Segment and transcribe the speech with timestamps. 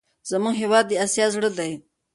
[0.29, 1.71] زموږ هېواد د اسیا زړه دی.